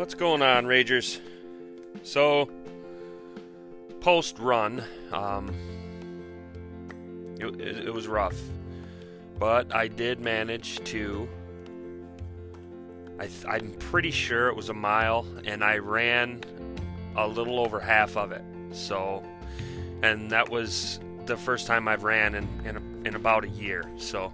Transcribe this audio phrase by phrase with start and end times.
[0.00, 1.20] What's going on, Ragers?
[2.04, 2.48] So,
[4.00, 4.82] post run,
[5.12, 5.54] um,
[7.38, 8.34] it, it, was rough,
[9.38, 11.28] but I did manage to.
[13.18, 16.44] I th- I'm pretty sure it was a mile, and I ran
[17.14, 18.42] a little over half of it.
[18.72, 19.22] So,
[20.02, 23.84] and that was the first time I've ran in in, in about a year.
[23.98, 24.32] So,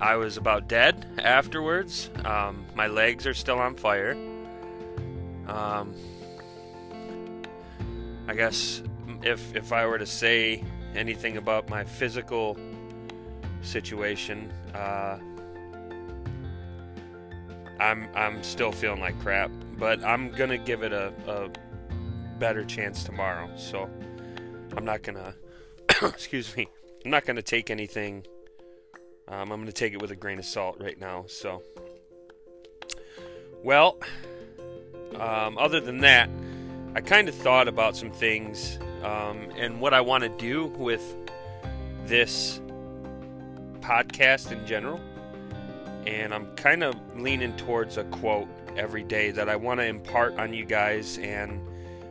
[0.00, 2.10] I was about dead afterwards.
[2.24, 4.12] Um, my legs are still on fire.
[5.46, 5.94] Um,
[8.26, 8.82] I guess
[9.22, 12.56] if if I were to say anything about my physical
[13.60, 15.18] situation, uh,
[17.78, 19.50] I'm I'm still feeling like crap.
[19.78, 21.50] But I'm gonna give it a, a
[22.38, 23.50] better chance tomorrow.
[23.56, 23.90] So
[24.76, 25.34] I'm not gonna
[26.02, 26.68] excuse me.
[27.04, 28.24] I'm not gonna take anything
[29.30, 31.24] um, I'm going to take it with a grain of salt right now.
[31.28, 31.62] So,
[33.62, 33.98] well,
[35.16, 36.28] um, other than that,
[36.96, 41.02] I kind of thought about some things um, and what I want to do with
[42.06, 42.60] this
[43.78, 45.00] podcast in general.
[46.06, 50.38] And I'm kind of leaning towards a quote every day that I want to impart
[50.40, 51.18] on you guys.
[51.18, 51.60] And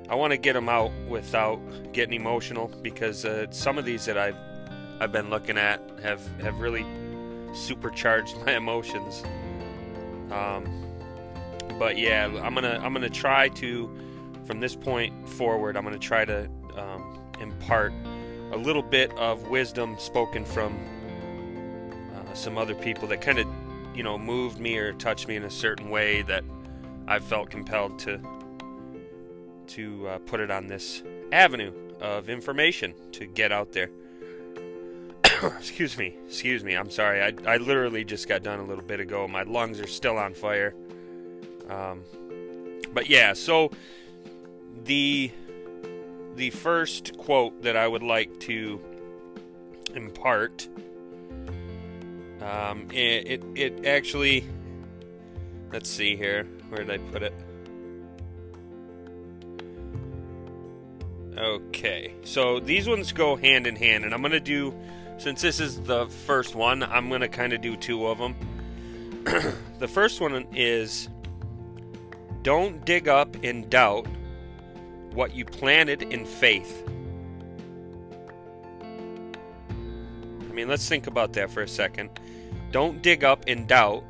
[0.09, 1.59] I want to get them out without
[1.91, 4.37] getting emotional because uh, some of these that I've
[5.01, 6.85] I've been looking at have have really
[7.53, 9.23] supercharged my emotions.
[10.31, 10.65] Um,
[11.77, 13.89] but yeah, I'm gonna I'm gonna try to,
[14.45, 17.93] from this point forward, I'm gonna try to um, impart
[18.51, 20.77] a little bit of wisdom spoken from
[22.15, 23.47] uh, some other people that kind of,
[23.95, 26.43] you know, moved me or touched me in a certain way that
[27.07, 28.19] I felt compelled to
[29.67, 33.89] to uh, put it on this avenue of information to get out there.
[35.57, 36.73] excuse me, excuse me.
[36.73, 37.21] I'm sorry.
[37.21, 39.27] I, I literally just got done a little bit ago.
[39.27, 40.73] My lungs are still on fire.
[41.69, 42.03] Um,
[42.93, 43.71] but yeah, so
[44.83, 45.31] the
[46.35, 48.81] the first quote that I would like to
[49.93, 50.67] impart,
[52.41, 54.45] um, it, it it actually.
[55.71, 56.45] Let's see here.
[56.69, 57.33] Where did I put it?
[61.37, 64.73] Okay, so these ones go hand in hand, and I'm gonna do
[65.19, 68.35] since this is the first one, I'm going to kind of do two of them.
[69.79, 71.09] the first one is
[72.41, 74.07] don't dig up in doubt
[75.13, 76.83] what you planted in faith.
[78.81, 82.09] I mean, let's think about that for a second.
[82.71, 84.05] Don't dig up in doubt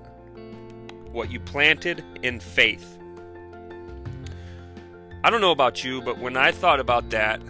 [1.12, 3.00] what you planted in faith.
[5.24, 7.42] I don't know about you, but when I thought about that,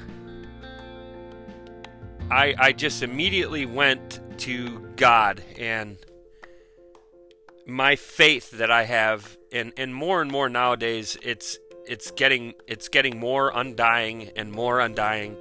[2.32, 5.98] I, I just immediately went to God and
[7.66, 12.88] my faith that I have and, and more and more nowadays it's it's getting it's
[12.88, 15.36] getting more undying and more undying.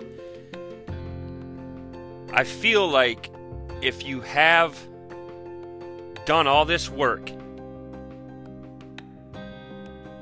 [2.32, 3.31] I feel like
[3.82, 4.78] if you have
[6.25, 7.31] done all this work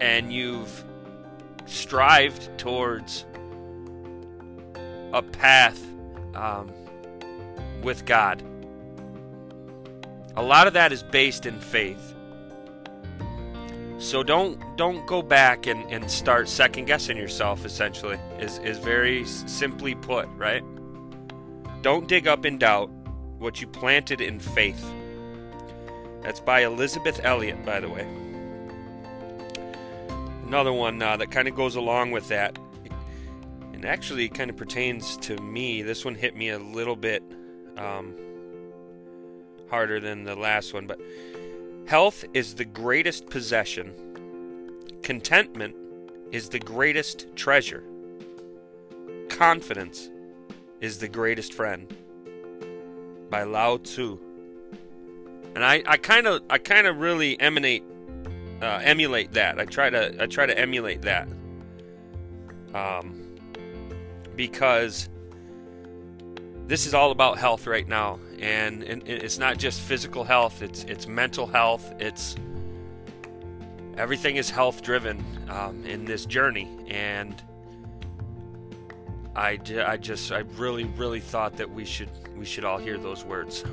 [0.00, 0.84] and you've
[1.66, 3.24] strived towards
[5.12, 5.80] a path
[6.36, 6.72] um,
[7.82, 8.42] with God.
[10.36, 12.14] A lot of that is based in faith.
[13.98, 19.24] So don't don't go back and, and start second guessing yourself essentially is, is very
[19.24, 20.62] simply put, right?
[21.80, 22.90] Don't dig up in doubt
[23.38, 24.84] what you planted in faith.
[26.22, 28.06] That's by Elisabeth Elliot, by the way.
[30.46, 32.58] Another one uh, that kind of goes along with that
[33.76, 35.82] and actually kind of pertains to me.
[35.82, 37.22] This one hit me a little bit
[37.76, 38.14] um,
[39.68, 40.98] harder than the last one, but
[41.86, 43.92] health is the greatest possession.
[45.02, 45.76] Contentment
[46.32, 47.84] is the greatest treasure.
[49.28, 50.10] Confidence
[50.80, 51.94] is the greatest friend.
[53.28, 54.18] By Lao Tzu.
[55.54, 57.84] And I, kind of I kind of really emanate
[58.62, 59.58] uh, emulate that.
[59.58, 61.28] I try to I try to emulate that.
[62.74, 63.25] Um,
[64.36, 65.08] because
[66.66, 68.18] this is all about health right now.
[68.40, 72.36] And, it's not just physical health it's it's mental health it's
[73.96, 76.68] everything is health driven um, in this journey.
[76.88, 77.42] And
[79.34, 83.24] I, I just I really really thought that we should we should all hear those
[83.24, 83.64] words.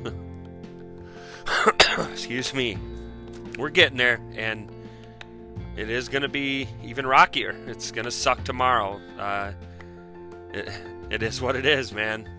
[2.11, 2.77] Excuse me.
[3.57, 4.69] We're getting there and
[5.75, 7.55] it is going to be even rockier.
[7.67, 9.01] It's going to suck tomorrow.
[9.17, 9.53] Uh,
[10.53, 10.69] it,
[11.09, 12.29] it is what it is, man.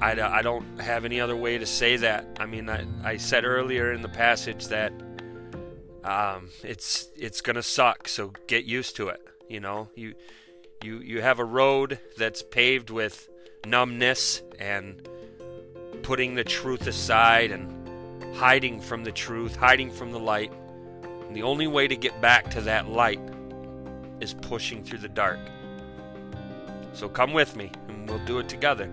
[0.00, 2.26] I, I don't have any other way to say that.
[2.40, 4.92] I mean, I, I said earlier in the passage that
[6.04, 8.08] um, it's it's gonna suck.
[8.08, 9.20] So get used to it.
[9.48, 10.14] You know, you
[10.82, 13.28] you you have a road that's paved with
[13.66, 15.06] numbness and
[16.02, 20.52] putting the truth aside and hiding from the truth, hiding from the light.
[21.26, 23.20] And the only way to get back to that light
[24.20, 25.38] is pushing through the dark.
[26.92, 28.90] So come with me and we'll do it together.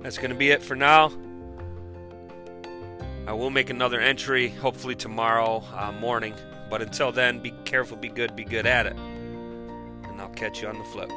[0.00, 1.12] That's going to be it for now.
[3.26, 6.34] I will make another entry hopefully tomorrow uh, morning.
[6.70, 8.96] But until then, be careful, be good, be good at it.
[8.96, 11.10] And I'll catch you on the flip.